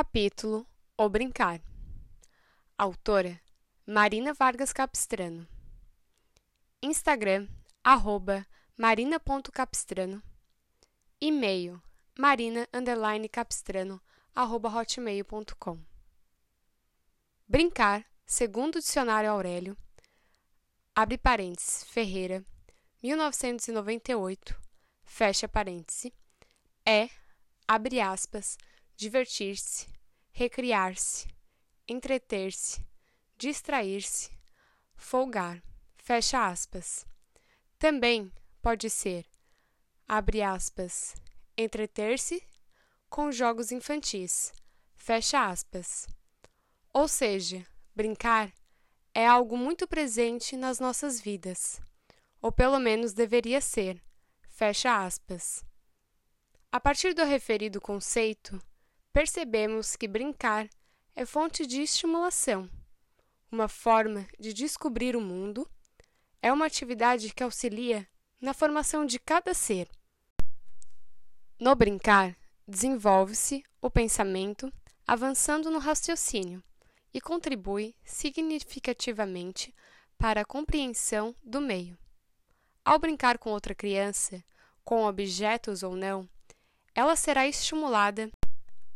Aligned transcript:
Capítulo 0.00 0.66
O 0.96 1.10
Brincar. 1.10 1.60
Autora 2.78 3.38
Marina 3.86 4.32
Vargas 4.32 4.72
Capistrano. 4.72 5.46
Instagram 6.82 7.46
arroba 7.84 8.46
marina.capistrano. 8.78 10.22
E-mail 11.20 11.82
marina 12.18 12.66
underline 12.72 13.28
capistrano 13.28 14.00
arroba 14.34 14.70
hotmail.com. 14.70 15.78
Brincar, 17.46 18.06
segundo 18.24 18.76
o 18.76 18.80
dicionário 18.80 19.30
Aurélio, 19.30 19.76
abre 20.96 21.18
parênteses, 21.18 21.84
Ferreira, 21.84 22.42
1998, 23.02 24.58
fecha 25.04 25.46
parêntese, 25.46 26.10
é, 26.86 27.10
abre 27.68 28.00
aspas, 28.00 28.56
divertir-se, 29.00 29.86
recriar-se, 30.30 31.26
entreter-se, 31.88 32.84
distrair-se, 33.38 34.30
folgar, 34.94 35.62
fecha 35.96 36.46
aspas. 36.46 37.06
Também 37.78 38.30
pode 38.60 38.90
ser, 38.90 39.24
abre 40.06 40.42
aspas, 40.42 41.14
entreter-se 41.56 42.42
com 43.08 43.32
jogos 43.32 43.72
infantis, 43.72 44.52
fecha 44.94 45.48
aspas. 45.48 46.06
Ou 46.92 47.08
seja, 47.08 47.66
brincar 47.96 48.52
é 49.14 49.26
algo 49.26 49.56
muito 49.56 49.88
presente 49.88 50.58
nas 50.58 50.78
nossas 50.78 51.18
vidas, 51.18 51.80
ou 52.38 52.52
pelo 52.52 52.78
menos 52.78 53.14
deveria 53.14 53.62
ser, 53.62 53.98
fecha 54.46 55.02
aspas. 55.06 55.64
A 56.70 56.78
partir 56.78 57.14
do 57.14 57.24
referido 57.24 57.80
conceito, 57.80 58.60
percebemos 59.12 59.96
que 59.96 60.08
brincar 60.08 60.68
é 61.14 61.24
fonte 61.26 61.66
de 61.66 61.82
estimulação, 61.82 62.70
uma 63.50 63.68
forma 63.68 64.26
de 64.38 64.52
descobrir 64.52 65.16
o 65.16 65.20
mundo, 65.20 65.68
é 66.40 66.52
uma 66.52 66.66
atividade 66.66 67.34
que 67.34 67.42
auxilia 67.42 68.06
na 68.40 68.54
formação 68.54 69.04
de 69.04 69.18
cada 69.18 69.52
ser. 69.52 69.88
No 71.58 71.74
brincar, 71.74 72.36
desenvolve-se 72.66 73.62
o 73.82 73.90
pensamento, 73.90 74.72
avançando 75.06 75.70
no 75.70 75.78
raciocínio, 75.78 76.62
e 77.12 77.20
contribui 77.20 77.94
significativamente 78.04 79.74
para 80.16 80.42
a 80.42 80.44
compreensão 80.44 81.34
do 81.42 81.60
meio. 81.60 81.98
Ao 82.84 82.98
brincar 82.98 83.36
com 83.36 83.50
outra 83.50 83.74
criança, 83.74 84.42
com 84.84 85.04
objetos 85.04 85.82
ou 85.82 85.96
não, 85.96 86.28
ela 86.94 87.16
será 87.16 87.46
estimulada 87.46 88.30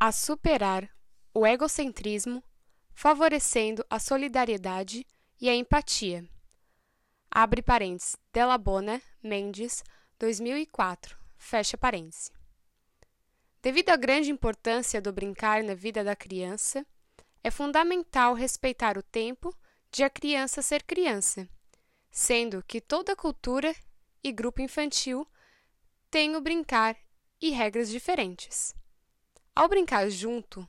a 0.05 0.11
superar 0.11 0.87
o 1.33 1.47
egocentrismo, 1.47 2.43
favorecendo 2.93 3.83
a 3.89 3.97
solidariedade 3.97 5.03
e 5.41 5.49
a 5.49 5.55
empatia. 5.55 6.23
Abre 7.31 7.63
parênteses, 7.63 8.15
Delabona 8.31 9.01
Mendes, 9.23 9.83
2004, 10.19 11.17
fecha 11.39 11.75
parênteses. 11.75 12.31
Devido 13.63 13.89
à 13.89 13.95
grande 13.95 14.29
importância 14.29 15.01
do 15.01 15.11
brincar 15.11 15.63
na 15.63 15.73
vida 15.73 16.03
da 16.03 16.15
criança, 16.15 16.85
é 17.43 17.49
fundamental 17.49 18.35
respeitar 18.35 18.99
o 18.99 19.01
tempo 19.01 19.51
de 19.91 20.03
a 20.03 20.09
criança 20.09 20.61
ser 20.61 20.83
criança, 20.83 21.49
sendo 22.11 22.61
que 22.67 22.79
toda 22.79 23.15
cultura 23.15 23.75
e 24.23 24.31
grupo 24.31 24.61
infantil 24.61 25.27
tem 26.11 26.35
o 26.35 26.41
brincar 26.41 26.95
e 27.41 27.49
regras 27.49 27.89
diferentes. 27.89 28.75
Ao 29.57 29.69
brincar 29.69 30.09
junto, 30.09 30.67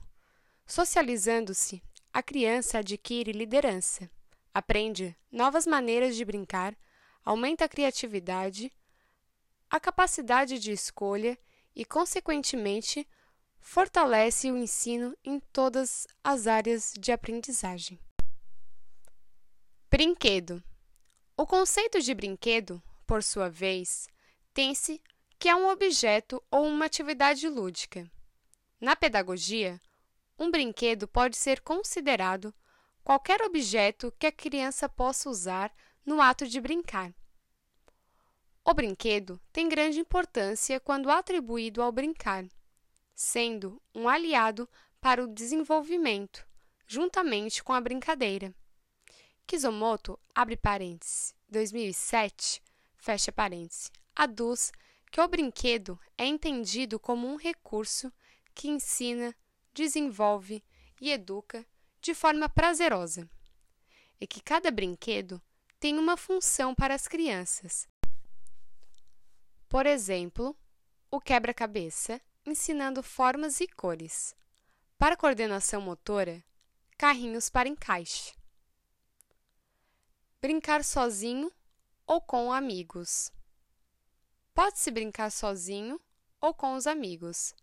socializando-se, 0.65 1.83
a 2.13 2.23
criança 2.23 2.77
adquire 2.77 3.33
liderança, 3.33 4.09
aprende 4.53 5.13
novas 5.29 5.67
maneiras 5.67 6.15
de 6.15 6.23
brincar, 6.23 6.73
aumenta 7.21 7.65
a 7.65 7.67
criatividade, 7.67 8.71
a 9.69 9.77
capacidade 9.77 10.57
de 10.57 10.71
escolha 10.71 11.37
e, 11.75 11.83
consequentemente, 11.83 13.05
fortalece 13.59 14.49
o 14.49 14.55
ensino 14.55 15.13
em 15.21 15.37
todas 15.51 16.07
as 16.23 16.47
áreas 16.47 16.93
de 16.97 17.11
aprendizagem. 17.11 17.99
Brinquedo. 19.91 20.63
O 21.35 21.45
conceito 21.45 21.99
de 22.01 22.13
brinquedo, 22.13 22.81
por 23.05 23.21
sua 23.21 23.49
vez, 23.49 24.07
tem-se 24.53 25.01
que 25.37 25.49
é 25.49 25.55
um 25.57 25.67
objeto 25.67 26.41
ou 26.49 26.65
uma 26.65 26.85
atividade 26.85 27.49
lúdica 27.49 28.09
na 28.79 28.95
pedagogia, 28.95 29.79
um 30.37 30.51
brinquedo 30.51 31.07
pode 31.07 31.35
ser 31.35 31.61
considerado 31.61 32.53
qualquer 33.03 33.41
objeto 33.41 34.13
que 34.19 34.27
a 34.27 34.31
criança 34.31 34.87
possa 34.87 35.29
usar 35.29 35.73
no 36.05 36.21
ato 36.21 36.47
de 36.47 36.61
brincar. 36.61 37.13
O 38.63 38.73
brinquedo 38.73 39.39
tem 39.51 39.67
grande 39.67 39.99
importância 39.99 40.79
quando 40.79 41.09
atribuído 41.09 41.81
ao 41.81 41.91
brincar, 41.91 42.45
sendo 43.15 43.81
um 43.95 44.07
aliado 44.07 44.69
para 45.01 45.23
o 45.23 45.27
desenvolvimento, 45.27 46.45
juntamente 46.85 47.63
com 47.63 47.73
a 47.73 47.81
brincadeira. 47.81 48.53
Kizomoto, 49.47 50.19
abre 50.35 50.57
parênteses, 50.57 51.33
2007, 51.49 52.61
fecha 52.97 53.31
parênteses, 53.31 53.89
aduz 54.13 54.71
que 55.09 55.21
o 55.21 55.27
brinquedo 55.27 55.97
é 56.17 56.25
entendido 56.25 56.99
como 56.99 57.27
um 57.27 57.37
recurso 57.37 58.11
que 58.57 58.67
ensina, 58.67 59.35
desenvolve 59.71 60.63
e 60.99 61.11
educa 61.11 61.63
de 62.01 62.15
forma 62.15 62.49
prazerosa, 62.49 63.29
e 64.19 64.25
que 64.25 64.41
cada 64.41 64.71
brinquedo 64.71 65.39
tem 65.79 65.99
uma 65.99 66.17
função 66.17 66.73
para 66.73 66.95
as 66.95 67.07
crianças. 67.07 67.87
Por 69.69 69.85
exemplo, 69.85 70.57
o 71.11 71.21
quebra-cabeça, 71.21 72.19
ensinando 72.43 73.03
formas 73.03 73.61
e 73.61 73.67
cores. 73.67 74.35
Para 74.97 75.15
coordenação 75.15 75.79
motora, 75.79 76.43
carrinhos 76.97 77.51
para 77.51 77.69
encaixe. 77.69 78.33
Brincar 80.41 80.83
sozinho 80.83 81.51
ou 82.07 82.19
com 82.19 82.51
amigos. 82.51 83.31
Pode-se 84.55 84.89
brincar 84.89 85.31
sozinho 85.31 86.01
ou 86.41 86.55
com 86.55 86.73
os 86.73 86.87
amigos. 86.87 87.53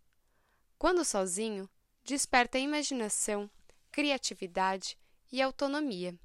Quando 0.85 1.03
sozinho, 1.03 1.67
desperta 2.03 2.59
imaginação, 2.59 3.49
criatividade 3.91 4.95
e 5.31 5.41
autonomia. 5.41 6.15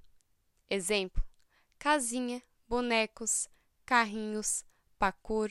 Exemplo: 0.69 1.25
casinha, 1.79 2.43
bonecos, 2.69 3.49
carrinhos, 3.87 4.63
parkour. 4.99 5.51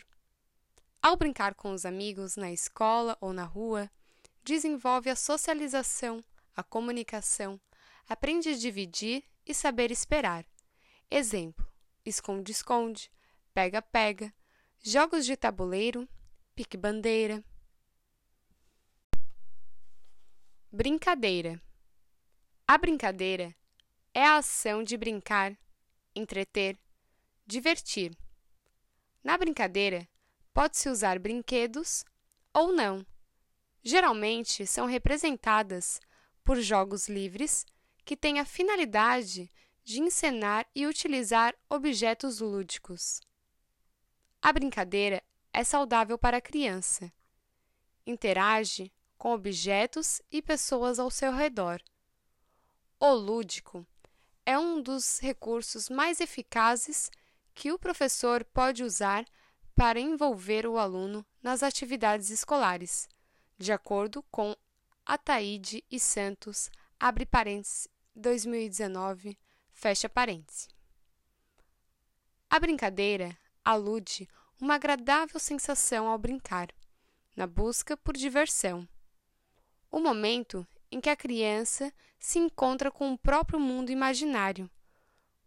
Ao 1.02 1.18
brincar 1.18 1.56
com 1.56 1.74
os 1.74 1.88
amigos 1.88 2.36
na 2.36 2.52
escola 2.52 3.18
ou 3.20 3.34
na 3.34 3.46
rua, 3.46 3.90
desenvolve 4.44 5.10
a 5.10 5.16
socialização, 5.16 6.24
a 6.56 6.62
comunicação, 6.62 7.60
aprende 8.08 8.50
a 8.50 8.56
dividir 8.56 9.24
e 9.44 9.56
saber 9.56 9.90
esperar. 9.90 10.46
Exemplo: 11.10 11.68
esconde-esconde, 12.06 13.12
pega-pega, 13.56 14.32
jogos 14.84 15.26
de 15.26 15.36
tabuleiro, 15.36 16.08
pique-bandeira. 16.54 17.44
Brincadeira. 20.72 21.60
A 22.68 22.78
brincadeira 22.78 23.56
é 24.14 24.24
a 24.24 24.38
ação 24.38 24.84
de 24.84 24.96
brincar, 24.98 25.58
entreter, 26.16 26.78
divertir. 27.44 28.16
Na 29.24 29.36
brincadeira, 29.36 30.08
pode-se 30.54 30.88
usar 30.88 31.18
brinquedos 31.18 32.06
ou 32.54 32.72
não. 32.72 33.04
Geralmente 33.82 34.68
são 34.68 34.86
representadas 34.86 36.00
por 36.44 36.62
jogos 36.62 37.10
livres 37.10 37.66
que 38.06 38.16
têm 38.16 38.40
a 38.40 38.46
finalidade 38.46 39.52
de 39.84 40.00
encenar 40.00 40.70
e 40.76 40.86
utilizar 40.86 41.56
objetos 41.68 42.42
lúdicos. 42.42 43.22
A 44.40 44.54
brincadeira 44.54 45.24
é 45.52 45.64
saudável 45.64 46.16
para 46.16 46.38
a 46.38 46.42
criança. 46.42 47.12
Interage 48.06 48.94
com 49.20 49.34
objetos 49.34 50.22
e 50.32 50.42
pessoas 50.42 50.98
ao 50.98 51.12
seu 51.12 51.34
redor. 51.34 51.82
O 52.98 53.12
lúdico 53.12 53.86
é 54.46 54.58
um 54.58 54.82
dos 54.82 55.20
recursos 55.20 55.90
mais 55.90 56.22
eficazes 56.22 57.12
que 57.54 57.72
o 57.72 57.78
professor 57.78 58.46
pode 58.46 58.82
usar 58.82 59.26
para 59.76 60.00
envolver 60.00 60.66
o 60.66 60.78
aluno 60.78 61.26
nas 61.44 61.62
atividades 61.62 62.30
escolares, 62.30 63.10
de 63.58 63.74
acordo 63.74 64.24
com 64.32 64.56
Ataíde 65.06 65.84
e 65.92 66.00
Santos, 66.00 66.72
abre 66.98 67.26
parênteses, 67.26 67.90
2019, 68.16 69.38
fecha 69.74 70.08
parênteses. 70.08 70.70
A 72.50 72.58
brincadeira 72.58 73.38
alude 73.66 74.30
uma 74.62 74.76
agradável 74.76 75.40
sensação 75.40 76.08
ao 76.08 76.18
brincar, 76.18 76.70
na 77.36 77.46
busca 77.46 77.98
por 77.98 78.16
diversão 78.16 78.88
o 79.92 80.00
momento 80.00 80.66
em 80.92 81.00
que 81.00 81.10
a 81.10 81.16
criança 81.16 81.94
se 82.20 82.40
encontra 82.40 82.92
com 82.92 83.14
o 83.14 83.18
próprio 83.18 83.60
mundo 83.60 83.92
imaginário, 83.92 84.70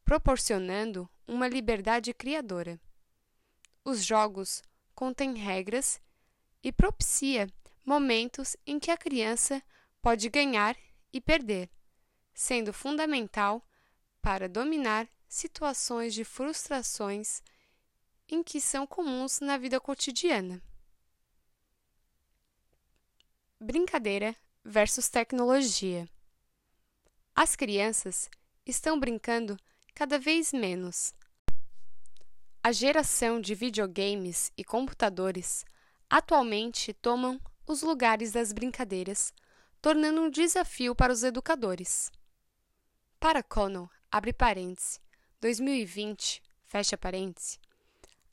proporcionando 0.05 1.09
uma 1.27 1.49
liberdade 1.49 2.12
criadora. 2.15 2.81
Os 3.85 4.05
jogos 4.05 4.62
contêm 4.94 5.35
regras 5.35 6.00
e 6.62 6.73
propicia 6.73 7.49
momentos 7.85 8.56
em 8.67 8.79
que 8.79 8.91
a 8.91 8.97
criança 8.97 9.62
pode 10.00 10.29
ganhar 10.29 10.77
e 11.12 11.21
perder, 11.21 11.69
sendo 12.33 12.73
fundamental 12.73 13.67
para 14.21 14.49
dominar 14.49 15.09
situações 15.29 16.15
de 16.15 16.25
frustrações 16.25 17.43
em 18.29 18.43
que 18.43 18.61
são 18.61 18.87
comuns 18.87 19.41
na 19.41 19.59
vida 19.59 19.81
cotidiana. 19.81 20.62
Brincadeira 23.64 24.35
versus 24.64 25.09
tecnologia. 25.09 26.09
As 27.32 27.55
crianças 27.55 28.29
estão 28.67 28.99
brincando 28.99 29.56
cada 29.94 30.19
vez 30.19 30.53
menos. 30.53 31.14
A 32.61 32.73
geração 32.73 33.41
de 33.41 33.55
videogames 33.55 34.50
e 34.56 34.64
computadores 34.64 35.64
atualmente 36.11 36.93
tomam 36.93 37.41
os 37.64 37.82
lugares 37.82 38.32
das 38.32 38.53
brincadeiras, 38.53 39.32
tornando 39.81 40.23
um 40.23 40.29
desafio 40.29 40.93
para 40.93 41.12
os 41.12 41.23
educadores. 41.23 42.11
Para 43.20 43.44
Connell, 43.44 43.88
abre 44.11 44.32
parênteses, 44.32 45.00
2020, 45.41 46.43
fecha 46.65 46.99
parênteses, 46.99 47.61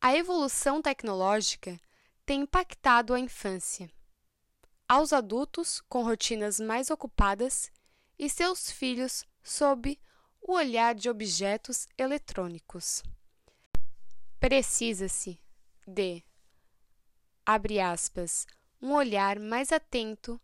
a 0.01 0.15
evolução 0.15 0.81
tecnológica 0.81 1.79
tem 2.25 2.41
impactado 2.41 3.13
a 3.13 3.19
infância. 3.19 3.91
Aos 4.91 5.13
adultos 5.13 5.79
com 5.81 6.01
rotinas 6.01 6.59
mais 6.59 6.89
ocupadas 6.89 7.71
e 8.17 8.27
seus 8.27 8.71
filhos 8.71 9.23
sob 9.43 9.99
o 10.41 10.53
olhar 10.53 10.95
de 10.95 11.07
objetos 11.07 11.87
eletrônicos. 11.95 13.03
Precisa-se 14.39 15.39
de, 15.85 16.23
abre 17.45 17.79
aspas, 17.79 18.47
um 18.81 18.93
olhar 18.93 19.37
mais 19.37 19.71
atento 19.71 20.41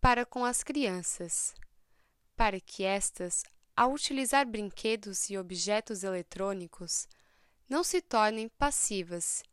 para 0.00 0.26
com 0.26 0.44
as 0.44 0.64
crianças, 0.64 1.54
para 2.34 2.58
que 2.58 2.82
estas 2.82 3.44
ao 3.76 3.92
utilizar 3.92 4.44
brinquedos 4.48 5.30
e 5.30 5.38
objetos 5.38 6.02
eletrônicos, 6.02 7.06
não 7.68 7.84
se 7.84 8.02
tornem 8.02 8.48
passivas, 8.48 9.44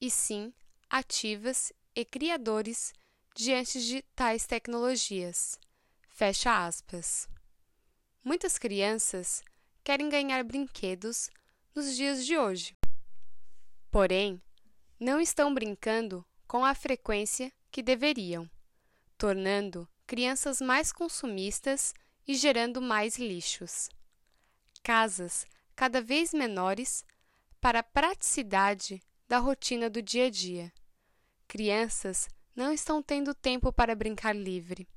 e 0.00 0.10
sim 0.10 0.52
ativas 0.90 1.72
e 1.94 2.04
criadores 2.04 2.92
diante 3.36 3.78
de 3.86 4.00
tais 4.14 4.46
tecnologias. 4.46 5.60
Fecha 6.08 6.64
aspas. 6.66 7.28
Muitas 8.24 8.56
crianças 8.56 9.44
querem 9.84 10.08
ganhar 10.08 10.42
brinquedos 10.42 11.30
nos 11.74 11.94
dias 11.94 12.24
de 12.24 12.38
hoje. 12.38 12.74
Porém, 13.90 14.40
não 14.98 15.20
estão 15.20 15.52
brincando 15.52 16.24
com 16.48 16.64
a 16.64 16.74
frequência 16.74 17.52
que 17.70 17.82
deveriam, 17.82 18.50
tornando 19.18 19.86
crianças 20.06 20.58
mais 20.62 20.90
consumistas 20.90 21.92
e 22.26 22.34
gerando 22.34 22.80
mais 22.80 23.18
lixos. 23.18 23.90
Casas 24.82 25.44
cada 25.74 26.00
vez 26.00 26.32
menores 26.32 27.04
para 27.60 27.80
a 27.80 27.82
praticidade 27.82 29.02
da 29.28 29.38
rotina 29.38 29.90
do 29.90 30.00
dia 30.00 30.26
a 30.26 30.30
dia. 30.30 30.72
Crianças 31.46 32.28
não 32.56 32.72
estão 32.72 33.02
tendo 33.02 33.34
tempo 33.34 33.70
para 33.70 33.94
brincar 33.94 34.34
livre. 34.34 34.88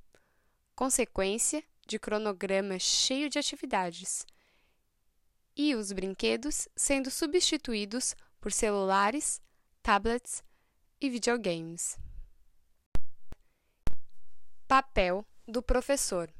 Consequência 0.74 1.62
de 1.86 2.00
cronograma 2.00 2.80
cheio 2.80 3.30
de 3.30 3.38
atividades. 3.38 4.26
E 5.56 5.76
os 5.76 5.92
brinquedos 5.92 6.70
sendo 6.74 7.12
substituídos 7.12 8.16
por 8.40 8.54
celulares, 8.54 9.42
tablets 9.84 10.42
e 11.02 11.10
videogames. 11.10 11.98
Papel 14.66 15.26
do 15.46 15.62
professor. 15.62 16.34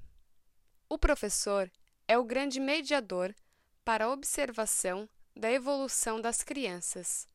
O 0.88 0.98
professor 0.98 1.70
é 2.08 2.18
o 2.18 2.24
grande 2.24 2.60
mediador 2.60 3.36
para 3.84 4.06
a 4.06 4.12
observação 4.12 5.10
da 5.36 5.52
evolução 5.52 6.22
das 6.22 6.44
crianças, 6.44 7.28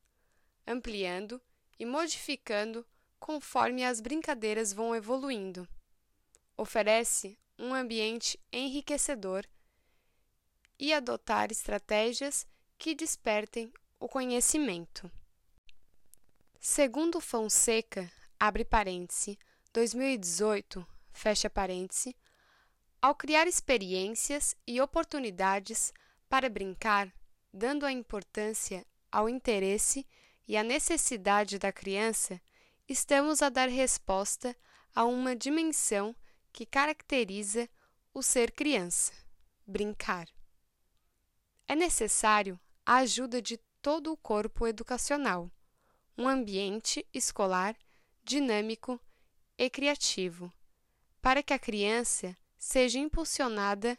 ampliando 0.65 1.39
e 1.77 1.85
modificando 1.85 2.85
conforme 3.25 3.83
as 3.83 3.99
brincadeiras 3.99 4.71
vão 4.71 4.95
evoluindo. 4.95 5.67
Oferece 6.55 7.35
um 7.57 7.73
ambiente 7.73 8.39
enriquecedor 8.53 9.43
e 10.77 10.93
adotar 10.93 11.51
estratégias 11.51 12.45
que 12.77 12.93
despertem 12.93 13.73
o 13.99 14.07
conhecimento. 14.07 15.11
Segundo 16.59 17.19
Fonseca, 17.19 18.11
abre 18.39 18.63
parêntese, 18.63 19.39
2018, 19.73 20.87
fecha 21.11 21.49
parêntese, 21.49 22.15
ao 23.01 23.15
criar 23.15 23.47
experiências 23.47 24.55
e 24.67 24.79
oportunidades 24.79 25.91
para 26.29 26.47
brincar, 26.47 27.11
dando 27.51 27.87
a 27.87 27.91
importância 27.91 28.85
ao 29.11 29.27
interesse 29.27 30.05
e 30.47 30.55
à 30.55 30.61
necessidade 30.61 31.57
da 31.57 31.71
criança, 31.71 32.39
estamos 32.87 33.41
a 33.41 33.49
dar 33.49 33.67
resposta 33.67 34.55
a 34.93 35.03
uma 35.05 35.35
dimensão 35.35 36.15
que 36.51 36.65
caracteriza 36.65 37.69
o 38.13 38.21
ser 38.21 38.51
criança: 38.51 39.13
brincar. 39.65 40.27
É 41.67 41.75
necessário 41.75 42.59
a 42.85 42.97
ajuda 42.97 43.41
de 43.41 43.57
todo 43.81 44.11
o 44.11 44.17
corpo 44.17 44.67
educacional, 44.67 45.51
um 46.17 46.27
ambiente 46.27 47.05
escolar 47.13 47.75
dinâmico 48.23 48.99
e 49.57 49.69
criativo, 49.69 50.51
para 51.21 51.43
que 51.43 51.53
a 51.53 51.59
criança 51.59 52.37
seja 52.57 52.99
impulsionada 52.99 53.97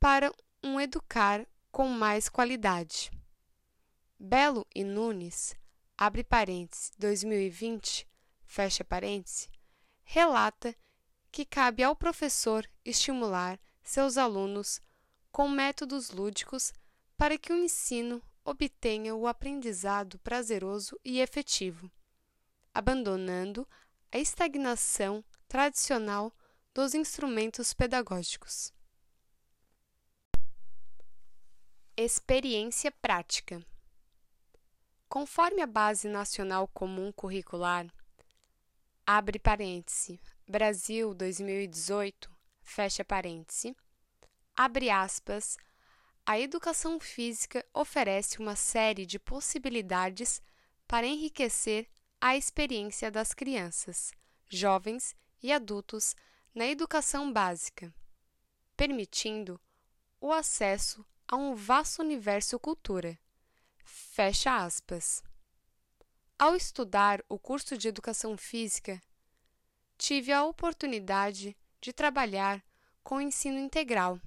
para 0.00 0.32
um 0.62 0.80
educar 0.80 1.46
com 1.70 1.88
mais 1.88 2.28
qualidade. 2.28 3.10
Belo 4.18 4.66
e 4.74 4.82
Nunes, 4.82 5.54
abre 5.96 6.22
parênteses, 6.22 6.92
2020, 6.98 8.06
fecha 8.44 8.84
parênteses, 8.84 9.48
relata 10.04 10.74
que 11.32 11.44
cabe 11.44 11.82
ao 11.82 11.96
professor 11.96 12.68
estimular 12.84 13.58
seus 13.82 14.16
alunos 14.16 14.80
com 15.30 15.48
métodos 15.48 16.10
lúdicos 16.10 16.72
para 17.16 17.38
que 17.38 17.52
o 17.52 17.56
ensino 17.56 18.22
obtenha 18.44 19.14
o 19.14 19.26
aprendizado 19.26 20.18
prazeroso 20.20 20.98
e 21.04 21.20
efetivo, 21.20 21.90
abandonando 22.72 23.66
a 24.12 24.18
estagnação 24.18 25.24
tradicional 25.48 26.32
dos 26.72 26.94
instrumentos 26.94 27.72
pedagógicos. 27.72 28.72
Experiência 31.96 32.92
prática. 32.92 33.64
Conforme 35.08 35.62
a 35.62 35.66
Base 35.66 36.08
Nacional 36.08 36.66
Comum 36.66 37.12
Curricular, 37.12 37.86
abre 39.06 39.38
parêntese, 39.38 40.20
Brasil 40.48 41.14
2018, 41.14 42.28
fecha 42.60 43.04
parêntese, 43.04 43.74
abre 44.54 44.90
aspas, 44.90 45.56
a 46.26 46.40
educação 46.40 46.98
física 46.98 47.64
oferece 47.72 48.40
uma 48.40 48.56
série 48.56 49.06
de 49.06 49.16
possibilidades 49.16 50.42
para 50.88 51.06
enriquecer 51.06 51.88
a 52.20 52.36
experiência 52.36 53.08
das 53.08 53.32
crianças, 53.32 54.12
jovens 54.48 55.14
e 55.40 55.52
adultos 55.52 56.16
na 56.52 56.66
educação 56.66 57.32
básica, 57.32 57.94
permitindo 58.76 59.58
o 60.20 60.32
acesso 60.32 61.06
a 61.28 61.36
um 61.36 61.54
vasto 61.54 62.02
universo 62.02 62.58
cultura. 62.58 63.16
Fecha 63.88 64.64
aspas. 64.64 65.22
Ao 66.36 66.56
estudar 66.56 67.22
o 67.28 67.38
curso 67.38 67.78
de 67.78 67.86
Educação 67.86 68.36
Física, 68.36 69.00
tive 69.96 70.32
a 70.32 70.44
oportunidade 70.44 71.56
de 71.80 71.92
trabalhar 71.92 72.60
com 73.04 73.20
ensino 73.20 73.60
integral, 73.60 74.20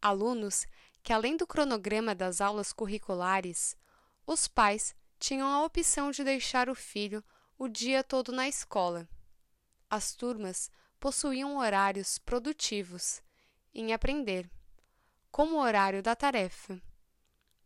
alunos 0.00 0.66
que, 1.02 1.12
além 1.12 1.36
do 1.36 1.46
cronograma 1.46 2.14
das 2.14 2.40
aulas 2.40 2.72
curriculares, 2.72 3.76
os 4.26 4.48
pais 4.48 4.94
tinham 5.18 5.46
a 5.46 5.62
opção 5.62 6.10
de 6.10 6.24
deixar 6.24 6.70
o 6.70 6.74
filho 6.74 7.22
o 7.58 7.68
dia 7.68 8.02
todo 8.02 8.32
na 8.32 8.48
escola. 8.48 9.06
As 9.90 10.14
turmas 10.14 10.70
possuíam 10.98 11.58
horários 11.58 12.16
produtivos 12.16 13.20
em 13.74 13.92
aprender, 13.92 14.50
como 15.30 15.56
o 15.56 15.60
horário 15.60 16.02
da 16.02 16.16
tarefa. 16.16 16.80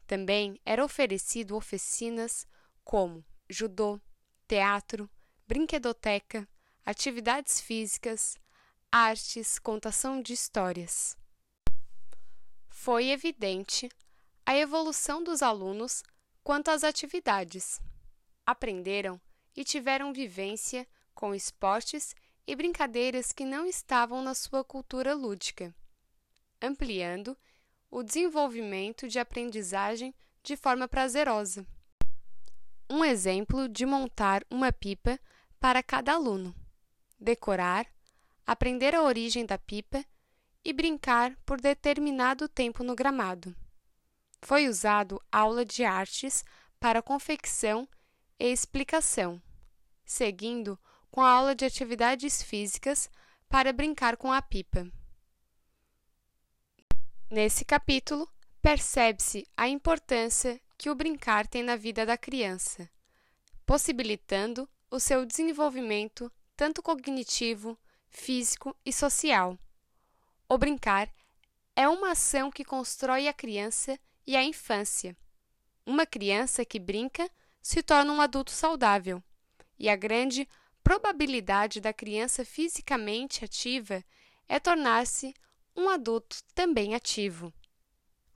Também 0.07 0.61
era 0.65 0.85
oferecido 0.85 1.57
oficinas 1.57 2.47
como 2.85 3.25
judô, 3.49 4.01
teatro, 4.47 5.11
brinquedoteca, 5.47 6.49
atividades 6.85 7.61
físicas, 7.61 8.37
artes, 8.91 9.59
contação 9.59 10.23
de 10.23 10.33
histórias. 10.33 11.17
Foi 12.69 13.09
evidente 13.09 13.89
a 14.45 14.57
evolução 14.57 15.25
dos 15.25 15.43
alunos 15.43 16.05
quanto 16.45 16.71
às 16.71 16.85
atividades. 16.85 17.81
Aprenderam 18.45 19.21
e 19.57 19.65
tiveram 19.65 20.13
vivência 20.13 20.87
com 21.13 21.35
esportes 21.35 22.15
e 22.47 22.55
brincadeiras 22.55 23.33
que 23.33 23.45
não 23.45 23.67
estavam 23.67 24.23
na 24.23 24.35
sua 24.35 24.63
cultura 24.63 25.15
lúdica, 25.15 25.75
ampliando 26.63 27.37
o 27.91 28.03
desenvolvimento 28.03 29.09
de 29.09 29.19
aprendizagem 29.19 30.15
de 30.43 30.57
forma 30.57 30.87
prazerosa. 30.87 31.67
Um 32.89 33.05
exemplo 33.05 33.69
de 33.69 33.85
montar 33.85 34.45
uma 34.51 34.73
pipa 34.73 35.19
para 35.59 35.83
cada 35.83 36.13
aluno, 36.13 36.55
decorar, 37.19 37.87
aprender 38.47 38.95
a 38.95 39.03
origem 39.03 39.45
da 39.45 39.59
pipa 39.59 40.05
e 40.65 40.73
brincar 40.73 41.37
por 41.45 41.61
determinado 41.61 42.49
tempo 42.49 42.85
no 42.85 42.95
gramado. 42.95 43.55
Foi 44.43 44.69
usado 44.69 45.21
aula 45.33 45.65
de 45.65 45.85
artes 45.85 46.45
para 46.79 47.03
confecção 47.03 47.89
e 48.39 48.47
explicação, 48.47 49.43
seguindo 50.05 50.79
com 51.11 51.21
a 51.21 51.31
aula 51.31 51.55
de 51.55 51.65
atividades 51.65 52.43
físicas 52.43 53.11
para 53.49 53.73
brincar 53.73 54.17
com 54.17 54.33
a 54.33 54.43
pipa. 54.43 54.91
Nesse 57.29 57.65
capítulo, 57.65 58.31
percebe-se 58.63 59.49
a 59.57 59.69
importância 59.69 60.61
que 60.79 60.89
o 60.89 60.95
brincar 60.95 61.45
tem 61.45 61.61
na 61.61 61.75
vida 61.75 62.07
da 62.07 62.17
criança, 62.17 62.89
possibilitando 63.67 64.69
o 64.89 65.01
seu 65.01 65.27
desenvolvimento 65.27 66.31
tanto 66.57 66.81
cognitivo, 66.81 67.77
físico 68.09 68.77
e 68.85 68.93
social. 68.93 69.59
O 70.49 70.57
brincar 70.57 71.13
é 71.75 71.89
uma 71.89 72.13
ação 72.13 72.49
que 72.49 72.65
constrói 72.65 73.27
a 73.27 73.33
criança 73.33 73.99
e 74.25 74.37
a 74.37 74.45
infância. 74.45 75.17
Uma 75.85 76.07
criança 76.07 76.65
que 76.65 76.79
brinca 76.79 77.29
se 77.61 77.83
torna 77.83 78.13
um 78.13 78.21
adulto 78.21 78.53
saudável, 78.53 79.21
e 79.77 79.89
a 79.89 79.97
grande 79.97 80.49
probabilidade 80.81 81.81
da 81.81 81.93
criança 81.93 82.45
fisicamente 82.45 83.45
ativa 83.45 84.05
é 84.49 84.61
tornar-se 84.61 85.35
um 85.77 85.89
adulto 85.89 86.39
também 86.55 86.95
ativo. 86.95 87.53